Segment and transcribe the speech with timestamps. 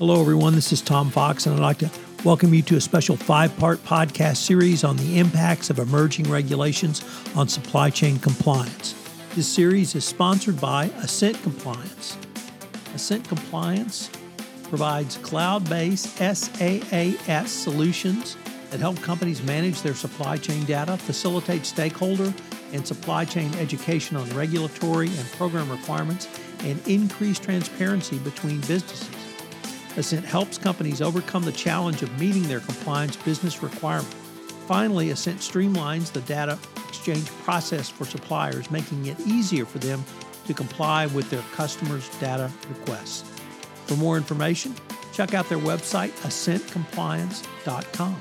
[0.00, 0.54] Hello, everyone.
[0.54, 1.90] This is Tom Fox, and I'd like to
[2.24, 7.04] welcome you to a special five part podcast series on the impacts of emerging regulations
[7.36, 8.94] on supply chain compliance.
[9.34, 12.16] This series is sponsored by Assent Compliance.
[12.94, 14.08] Assent Compliance
[14.70, 18.38] provides cloud based SaaS solutions
[18.70, 22.32] that help companies manage their supply chain data, facilitate stakeholder
[22.72, 26.26] and supply chain education on regulatory and program requirements,
[26.60, 29.19] and increase transparency between businesses.
[29.96, 34.14] Assent helps companies overcome the challenge of meeting their compliance business requirements.
[34.66, 36.58] Finally, Assent streamlines the data
[36.88, 40.04] exchange process for suppliers, making it easier for them
[40.46, 43.28] to comply with their customers' data requests.
[43.86, 44.74] For more information,
[45.12, 48.16] check out their website, assentcompliance.com.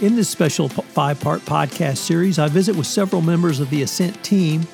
[0.00, 4.24] In this special five part podcast series, I visit with several members of the Assent
[4.24, 4.66] team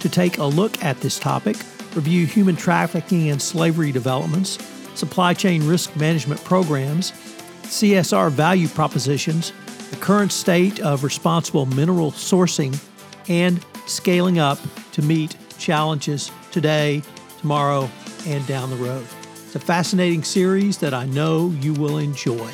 [0.00, 1.56] to take a look at this topic
[1.94, 4.58] review human trafficking and slavery developments,
[4.94, 7.12] supply chain risk management programs,
[7.62, 9.52] CSR value propositions,
[9.90, 12.78] the current state of responsible mineral sourcing,
[13.28, 14.58] and scaling up
[14.92, 17.02] to meet challenges today,
[17.40, 17.88] tomorrow,
[18.26, 19.06] and down the road.
[19.32, 22.52] It's a fascinating series that I know you will enjoy.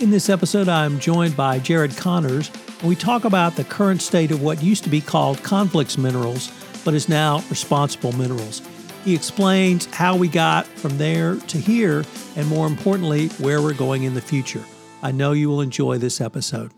[0.00, 4.30] In this episode, I'm joined by Jared Connors, and we talk about the current state
[4.30, 6.52] of what used to be called conflicts minerals
[6.88, 8.62] but is now Responsible Minerals.
[9.04, 12.02] He explains how we got from there to here,
[12.34, 14.64] and more importantly, where we're going in the future.
[15.02, 16.72] I know you will enjoy this episode.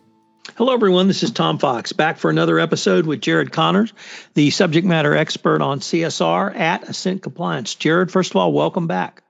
[0.56, 1.06] Hello, everyone.
[1.06, 3.92] This is Tom Fox, back for another episode with Jared Connors,
[4.34, 7.76] the subject matter expert on CSR at Assent Compliance.
[7.76, 9.22] Jared, first of all, welcome back.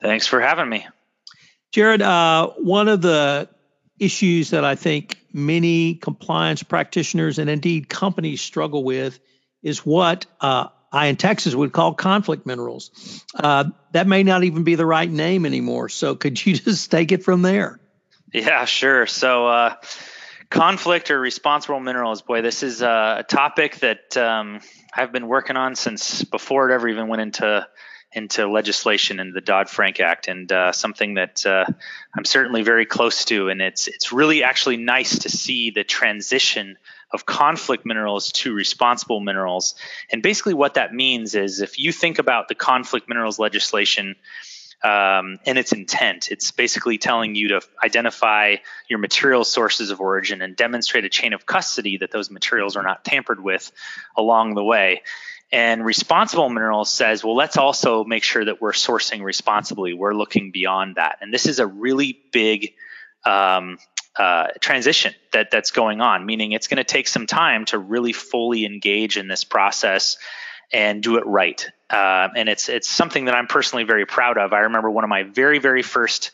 [0.00, 0.86] Thanks for having me.
[1.72, 3.48] Jared, uh, one of the
[3.98, 9.18] issues that I think many compliance practitioners and indeed companies struggle with
[9.62, 13.24] is what uh, I in Texas would call conflict minerals.
[13.34, 15.88] Uh, that may not even be the right name anymore.
[15.88, 17.80] So could you just take it from there?
[18.32, 19.06] Yeah, sure.
[19.06, 19.74] So uh,
[20.50, 24.60] conflict or responsible minerals, boy, this is a topic that um,
[24.94, 27.66] I've been working on since before it ever even went into
[28.12, 31.64] into legislation in the Dodd Frank Act, and uh, something that uh,
[32.16, 33.48] I'm certainly very close to.
[33.48, 36.76] And it's it's really actually nice to see the transition
[37.12, 39.74] of conflict minerals to responsible minerals.
[40.10, 44.16] And basically, what that means is if you think about the conflict minerals legislation
[44.82, 48.56] um, and its intent, it's basically telling you to identify
[48.88, 52.82] your material sources of origin and demonstrate a chain of custody that those materials are
[52.82, 53.70] not tampered with
[54.16, 55.02] along the way.
[55.52, 59.94] And responsible minerals says, well, let's also make sure that we're sourcing responsibly.
[59.94, 61.18] We're looking beyond that.
[61.20, 62.74] And this is a really big
[63.24, 63.78] um,
[64.16, 68.12] uh, transition that that's going on, meaning it's going to take some time to really
[68.12, 70.18] fully engage in this process
[70.72, 71.68] and do it right.
[71.88, 74.52] Uh, and it's it's something that I'm personally very proud of.
[74.52, 76.30] I remember one of my very very first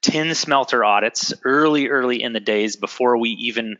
[0.00, 3.78] tin smelter audits early early in the days before we even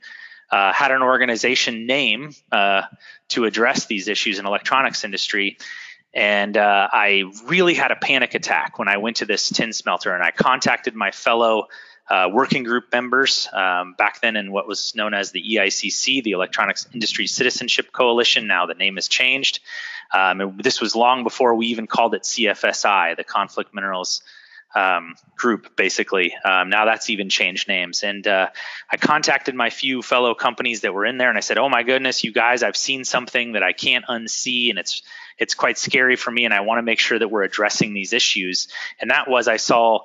[0.50, 2.83] uh, had an organization name uh,
[3.28, 5.59] to address these issues in electronics industry.
[6.12, 10.12] And uh, I really had a panic attack when I went to this tin smelter,
[10.12, 11.69] and I contacted my fellow
[12.09, 16.33] uh, working group members um, back then in what was known as the EICC, the
[16.33, 18.49] Electronics Industry Citizenship Coalition.
[18.49, 19.60] Now the name has changed.
[20.12, 24.22] Um, this was long before we even called it CFSI, the Conflict Minerals
[24.75, 26.34] um, group, basically.
[26.44, 28.03] Um, now that's even changed names.
[28.03, 28.48] And uh,
[28.91, 31.82] I contacted my few fellow companies that were in there, and I said, "Oh my
[31.82, 35.03] goodness, you guys, I've seen something that I can't unsee, and it's
[35.38, 38.12] it's quite scary for me, and I want to make sure that we're addressing these
[38.12, 38.69] issues."
[39.00, 40.00] And that was I saw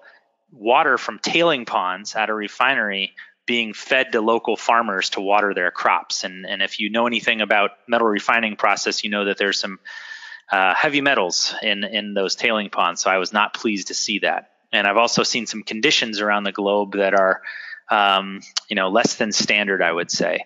[0.51, 3.13] water from tailing ponds at a refinery
[3.45, 6.23] being fed to local farmers to water their crops.
[6.23, 9.79] And, and if you know anything about metal refining process, you know that there's some
[10.51, 13.01] uh, heavy metals in, in those tailing ponds.
[13.01, 14.51] So I was not pleased to see that.
[14.75, 17.41] And I've also seen some conditions around the globe that are,
[17.89, 20.45] um, you know, less than standard, I would say.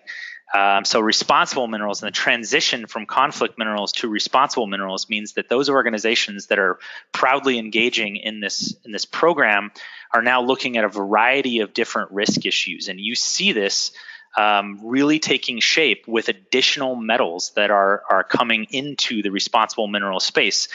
[0.52, 5.48] Um, so responsible minerals and the transition from conflict minerals to responsible minerals means that
[5.48, 6.80] those organizations that are
[7.12, 9.70] proudly engaging in this in this program
[10.12, 13.92] are now looking at a variety of different risk issues, and you see this
[14.36, 20.18] um, really taking shape with additional metals that are are coming into the responsible mineral
[20.18, 20.68] space.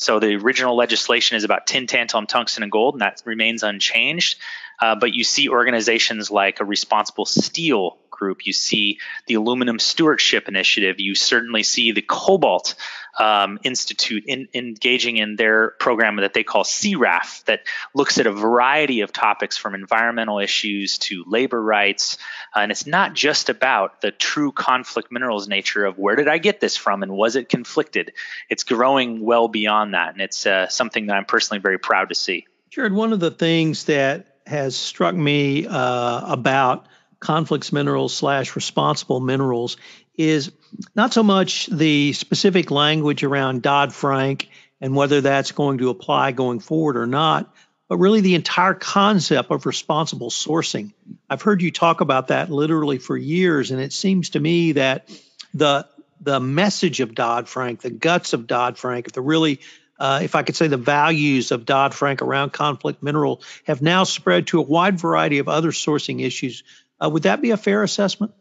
[0.00, 4.38] So the original legislation is about tin, tantalum, tungsten, and gold, and that remains unchanged.
[4.80, 10.46] Uh, but you see organizations like a responsible steel Group, you see the Aluminum Stewardship
[10.46, 12.74] Initiative, you certainly see the Cobalt
[13.18, 17.62] um, Institute in, engaging in their program that they call CRAF, that
[17.94, 22.18] looks at a variety of topics from environmental issues to labor rights.
[22.54, 26.36] Uh, and it's not just about the true conflict minerals nature of where did I
[26.36, 28.12] get this from and was it conflicted?
[28.50, 30.12] It's growing well beyond that.
[30.12, 32.46] And it's uh, something that I'm personally very proud to see.
[32.68, 36.86] Jared, one of the things that has struck me uh, about
[37.20, 39.76] conflicts minerals slash responsible minerals
[40.16, 40.50] is
[40.94, 44.48] not so much the specific language around Dodd Frank
[44.80, 47.54] and whether that's going to apply going forward or not,
[47.88, 50.92] but really the entire concept of responsible sourcing.
[51.28, 55.10] I've heard you talk about that literally for years, and it seems to me that
[55.54, 55.86] the
[56.22, 59.60] the message of Dodd Frank, the guts of Dodd Frank, the really
[59.98, 64.04] uh, if I could say, the values of Dodd Frank around conflict mineral have now
[64.04, 66.64] spread to a wide variety of other sourcing issues.
[67.02, 68.32] Uh, would that be a fair assessment?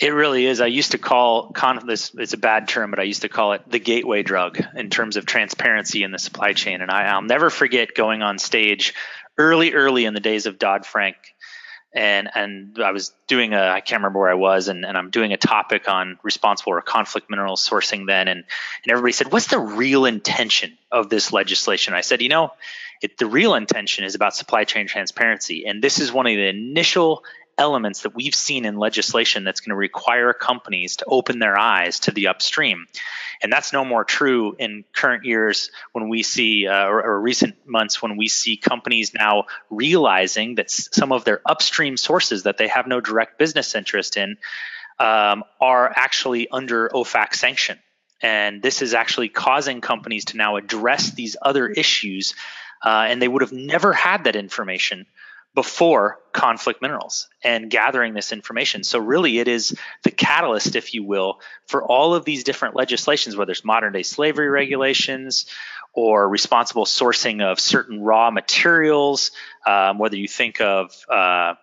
[0.00, 0.60] It really is.
[0.60, 2.12] I used to call this.
[2.14, 5.16] It's a bad term, but I used to call it the gateway drug in terms
[5.16, 6.80] of transparency in the supply chain.
[6.80, 8.94] And I, I'll never forget going on stage
[9.36, 11.16] early, early in the days of Dodd Frank
[11.94, 15.10] and and I was doing a I can't remember where I was and, and I'm
[15.10, 18.44] doing a topic on responsible or conflict mineral sourcing then and
[18.84, 22.52] and everybody said what's the real intention of this legislation I said you know
[23.02, 26.48] it, the real intention is about supply chain transparency and this is one of the
[26.48, 27.24] initial
[27.58, 32.00] elements that we've seen in legislation that's going to require companies to open their eyes
[32.00, 32.86] to the upstream.
[33.42, 37.56] And that's no more true in current years when we see, uh, or, or, recent
[37.66, 42.68] months when we see companies now realizing that some of their upstream sources that they
[42.68, 44.36] have no direct business interest in
[44.98, 47.78] um, are actually under OFAC sanction.
[48.20, 52.34] And this is actually causing companies to now address these other issues.
[52.84, 55.06] Uh, and they would have never had that information
[55.54, 58.84] before conflict minerals and gathering this information.
[58.84, 63.36] So, really, it is the catalyst, if you will, for all of these different legislations,
[63.36, 65.46] whether it's modern day slavery regulations
[65.92, 69.30] or responsible sourcing of certain raw materials,
[69.66, 71.54] um, whether you think of uh,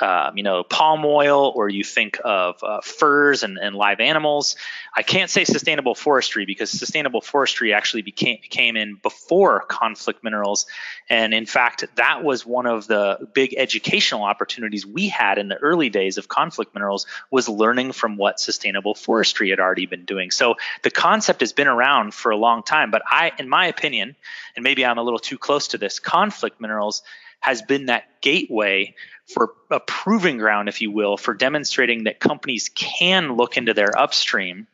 [0.00, 4.56] um, you know, palm oil, or you think of uh, furs and, and, live animals.
[4.96, 10.66] I can't say sustainable forestry because sustainable forestry actually became came in before conflict minerals,
[11.10, 15.56] and in fact, that was one of the big educational opportunities we had in the
[15.56, 20.30] early days of conflict minerals was learning from what sustainable forestry had already been doing.
[20.30, 24.16] So the concept has been around for a long time, but I, in my opinion,
[24.54, 27.02] and maybe I'm a little too close to this, conflict minerals
[27.40, 28.94] has been that gateway
[29.26, 33.96] for a proving ground, if you will, for demonstrating that companies can look into their
[33.98, 34.66] upstream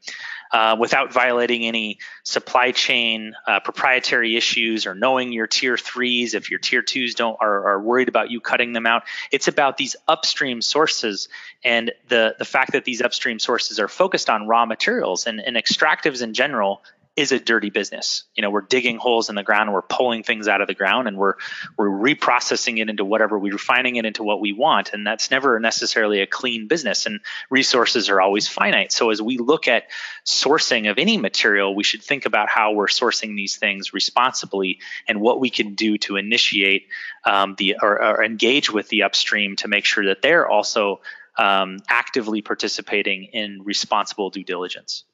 [0.54, 6.48] uh, without violating any supply chain uh, proprietary issues or knowing your tier threes if
[6.48, 9.02] your tier twos don't are, are, worried about you cutting them out.
[9.32, 11.28] It's about these upstream sources
[11.64, 15.56] and the the fact that these upstream sources are focused on raw materials and, and
[15.56, 16.82] extractives in general
[17.16, 18.24] is a dirty business.
[18.34, 21.06] You know, we're digging holes in the ground, we're pulling things out of the ground,
[21.06, 21.34] and we're
[21.78, 25.60] we're reprocessing it into whatever we're refining it into what we want, and that's never
[25.60, 27.06] necessarily a clean business.
[27.06, 27.20] And
[27.50, 28.90] resources are always finite.
[28.90, 29.84] So as we look at
[30.26, 35.20] sourcing of any material, we should think about how we're sourcing these things responsibly and
[35.20, 36.88] what we can do to initiate
[37.24, 41.00] um, the or, or engage with the upstream to make sure that they're also
[41.38, 45.04] um, actively participating in responsible due diligence.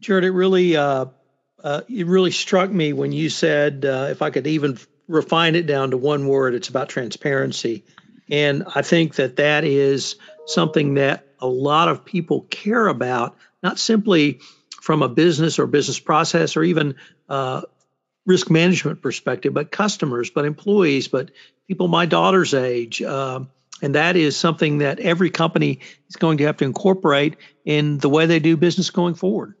[0.00, 1.06] Jared, it really uh,
[1.62, 5.66] uh, it really struck me when you said uh, if I could even refine it
[5.66, 7.84] down to one word, it's about transparency,
[8.30, 13.78] and I think that that is something that a lot of people care about, not
[13.78, 14.40] simply
[14.80, 16.96] from a business or business process or even
[17.28, 17.62] uh,
[18.26, 21.30] risk management perspective, but customers, but employees, but
[21.66, 23.02] people my daughter's age.
[23.02, 23.40] Uh,
[23.82, 28.08] and that is something that every company is going to have to incorporate in the
[28.08, 29.54] way they do business going forward.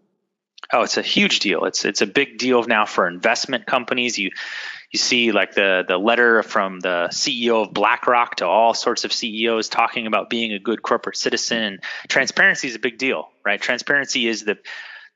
[0.72, 1.64] Oh, it's a huge deal.
[1.64, 4.18] It's it's a big deal now for investment companies.
[4.18, 4.30] You
[4.90, 9.12] you see like the the letter from the CEO of BlackRock to all sorts of
[9.12, 11.80] CEOs talking about being a good corporate citizen.
[12.08, 13.60] Transparency is a big deal, right?
[13.60, 14.58] Transparency is the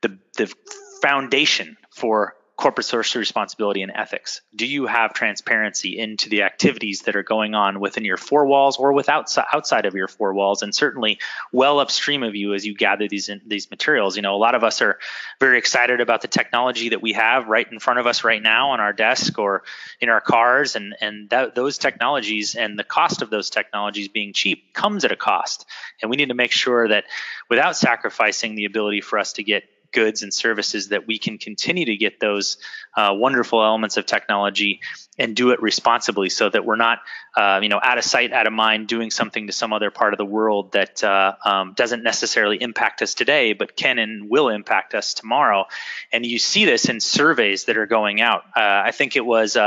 [0.01, 0.53] the the
[1.01, 4.41] foundation for corporate social responsibility and ethics?
[4.53, 8.75] Do you have transparency into the activities that are going on within your four walls
[8.75, 11.19] or without outside of your four walls, and certainly
[11.53, 14.17] well upstream of you as you gather these these materials?
[14.17, 14.99] You know, a lot of us are
[15.39, 18.71] very excited about the technology that we have right in front of us right now
[18.71, 19.63] on our desk or
[20.01, 24.33] in our cars, and and that, those technologies and the cost of those technologies being
[24.33, 25.65] cheap comes at a cost,
[26.01, 27.05] and we need to make sure that
[27.49, 31.85] without sacrificing the ability for us to get goods and services that we can continue
[31.85, 32.57] to get those
[32.95, 34.81] uh, wonderful elements of technology
[35.17, 36.99] and do it responsibly so that we're not
[37.35, 40.13] uh, you know out of sight out of mind doing something to some other part
[40.13, 44.49] of the world that uh, um, doesn't necessarily impact us today but can and will
[44.49, 45.65] impact us tomorrow.
[46.11, 48.43] And you see this in surveys that are going out.
[48.55, 49.57] Uh, i think it was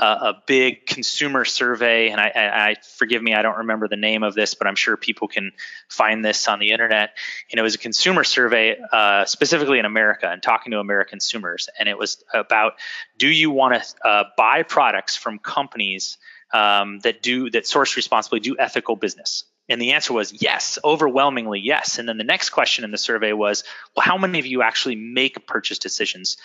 [0.00, 3.96] uh, a big consumer survey, and I, I, I, forgive me, I don't remember the
[3.96, 5.52] name of this, but I'm sure people can
[5.88, 7.16] find this on the internet.
[7.50, 11.68] And it was a consumer survey uh, specifically in America and talking to American consumers,
[11.78, 12.74] and it was about
[13.18, 16.18] do you want to uh, buy products from companies
[16.52, 19.44] um, that do that source responsibly, do ethical business?
[19.68, 21.98] And the answer was yes, overwhelmingly yes.
[21.98, 23.64] And then the next question in the survey was,
[23.96, 26.36] well, how many of you actually make purchase decisions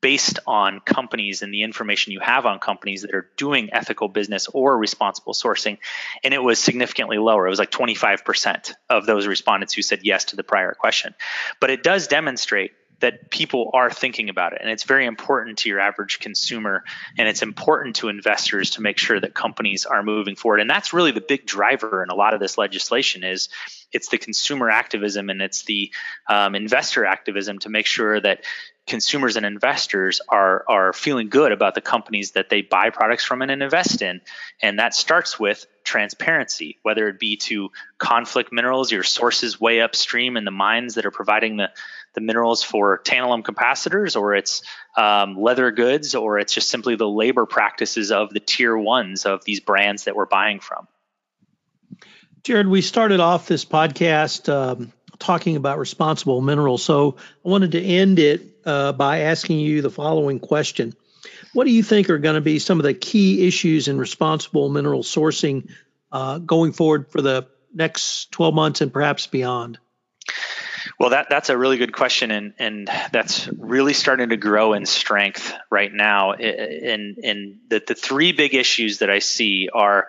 [0.00, 4.48] based on companies and the information you have on companies that are doing ethical business
[4.48, 5.78] or responsible sourcing?
[6.22, 7.46] And it was significantly lower.
[7.46, 11.14] It was like 25% of those respondents who said yes to the prior question.
[11.60, 15.68] But it does demonstrate that people are thinking about it and it's very important to
[15.68, 16.84] your average consumer
[17.16, 20.92] and it's important to investors to make sure that companies are moving forward and that's
[20.92, 23.48] really the big driver in a lot of this legislation is
[23.92, 25.92] it's the consumer activism and it's the
[26.28, 28.44] um, investor activism to make sure that
[28.88, 33.42] consumers and investors are are feeling good about the companies that they buy products from
[33.42, 34.20] and invest in
[34.60, 40.36] and that starts with transparency whether it be to conflict minerals your sources way upstream
[40.36, 41.70] in the mines that are providing the
[42.18, 44.62] the minerals for tantalum capacitors, or it's
[44.96, 49.44] um, leather goods, or it's just simply the labor practices of the tier ones of
[49.44, 50.88] these brands that we're buying from.
[52.42, 56.82] Jared, we started off this podcast um, talking about responsible minerals.
[56.82, 60.94] So I wanted to end it uh, by asking you the following question
[61.52, 64.68] What do you think are going to be some of the key issues in responsible
[64.68, 65.70] mineral sourcing
[66.12, 69.78] uh, going forward for the next 12 months and perhaps beyond?
[70.98, 74.86] Well, that that's a really good question, and and that's really starting to grow in
[74.86, 76.32] strength right now.
[76.32, 80.08] And and the the three big issues that I see are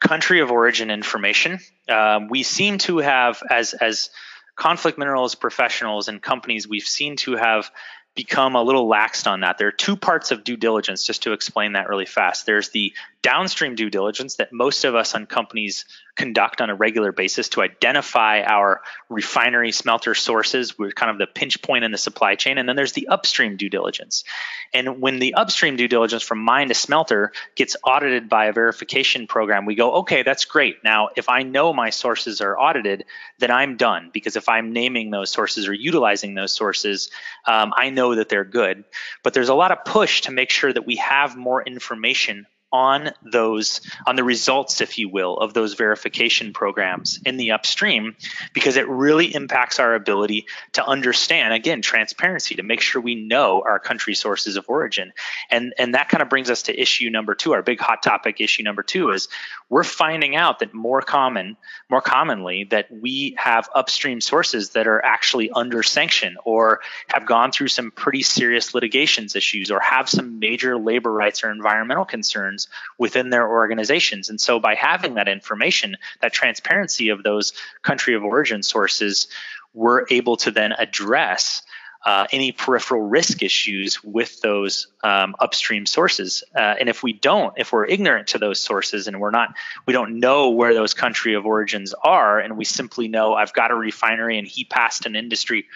[0.00, 1.58] country of origin information.
[1.88, 4.10] Um, we seem to have as as
[4.56, 7.70] conflict minerals professionals and companies, we've seen to have
[8.14, 9.58] become a little laxed on that.
[9.58, 12.46] There are two parts of due diligence, just to explain that really fast.
[12.46, 15.84] There's the downstream due diligence that most of us on companies
[16.16, 21.26] conduct on a regular basis to identify our refinery smelter sources with kind of the
[21.26, 22.58] pinch point in the supply chain.
[22.58, 24.24] And then there's the upstream due diligence.
[24.72, 29.26] And when the upstream due diligence from mine to smelter gets audited by a verification
[29.26, 30.82] program, we go, okay, that's great.
[30.82, 33.04] Now, if I know my sources are audited,
[33.38, 37.10] then I'm done because if I'm naming those sources or utilizing those sources,
[37.46, 38.84] um, I know that they're good.
[39.22, 42.46] But there's a lot of push to make sure that we have more information
[42.76, 48.14] on those on the results if you will of those verification programs in the upstream
[48.52, 53.62] because it really impacts our ability to understand again transparency to make sure we know
[53.66, 55.10] our country sources of origin.
[55.50, 58.42] And and that kind of brings us to issue number 2 our big hot topic
[58.42, 59.28] issue number 2 is
[59.70, 61.56] we're finding out that more common
[61.88, 67.52] more commonly that we have upstream sources that are actually under sanction or have gone
[67.52, 72.65] through some pretty serious litigations issues or have some major labor rights or environmental concerns
[72.98, 74.28] within their organizations.
[74.28, 79.28] And so by having that information, that transparency of those country of origin sources,
[79.74, 81.62] we're able to then address
[82.06, 86.44] uh, any peripheral risk issues with those um, upstream sources.
[86.54, 89.54] Uh, and if we don't, if we're ignorant to those sources and we're not,
[89.86, 93.72] we don't know where those country of origins are, and we simply know I've got
[93.72, 95.66] a refinery and he passed an industry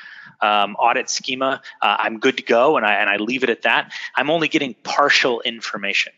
[0.40, 3.62] um, audit schema, uh, I'm good to go, and I and I leave it at
[3.62, 3.92] that.
[4.14, 6.12] I'm only getting partial information.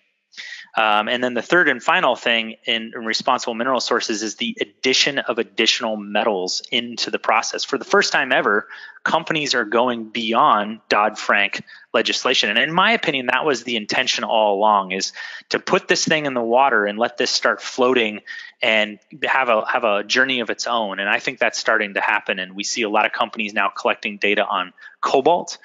[0.75, 4.57] Um, and then the third and final thing in, in, responsible mineral sources is the
[4.59, 7.63] addition of additional metals into the process.
[7.63, 8.69] For the first time ever,
[9.05, 11.63] companies are going beyond Dodd-Frank
[11.93, 12.49] legislation.
[12.49, 15.13] And in my opinion, that was the intention all along is
[15.51, 18.21] to put this thing in the water and let this start floating
[18.63, 21.01] and have a have a journey of its own.
[21.01, 22.39] And I think that's starting to happen.
[22.39, 25.59] And we see a lot of companies now collecting data on cobalt.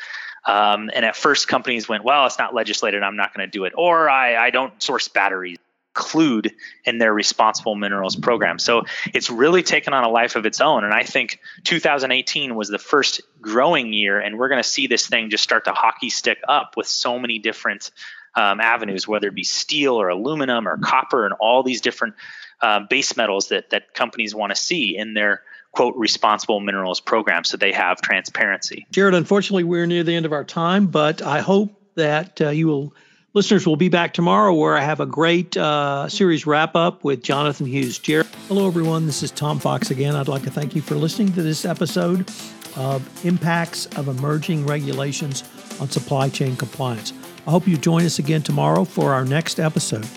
[0.48, 3.66] Um, and at first, companies went, well, it's not legislated, I'm not going to do
[3.66, 3.74] it.
[3.76, 5.58] Or I, I don't source batteries
[5.98, 6.54] include
[6.86, 8.60] in their responsible minerals program.
[8.60, 8.84] So
[9.16, 10.84] it's really taken on a life of its own.
[10.84, 15.08] And I think 2018 was the first growing year, and we're going to see this
[15.08, 17.90] thing just start to hockey stick up with so many different
[18.36, 22.14] um, avenues, whether it be steel or aluminum or copper and all these different
[22.62, 25.42] uh, base metals that that companies want to see in their
[25.78, 28.88] quote responsible minerals program so they have transparency.
[28.90, 32.66] Jared, unfortunately, we're near the end of our time, but I hope that uh, you
[32.66, 32.96] will.
[33.36, 37.22] Listeners will be back tomorrow where I have a great uh, series wrap up with
[37.22, 38.00] Jonathan Hughes.
[38.00, 38.26] Jared.
[38.48, 39.06] Hello, everyone.
[39.06, 40.16] This is Tom Fox again.
[40.16, 42.28] I'd like to thank you for listening to this episode
[42.76, 45.44] of impacts of emerging regulations
[45.80, 47.14] on supply chain compliance.
[47.46, 50.08] I hope you join us again tomorrow for our next episode.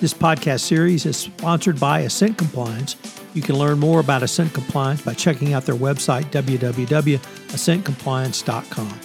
[0.00, 2.96] This podcast series is sponsored by Assent Compliance.
[3.34, 9.00] You can learn more about Assent Compliance by checking out their website, www.assentcompliance.com.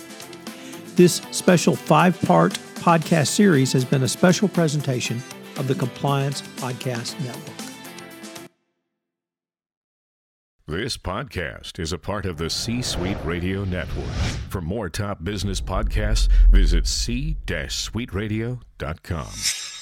[0.96, 5.22] This special five part podcast series has been a special presentation
[5.58, 7.44] of the Compliance Podcast Network.
[10.66, 14.14] This podcast is a part of the C Suite Radio Network.
[14.50, 19.75] For more top business podcasts, visit c-suiteradio.com.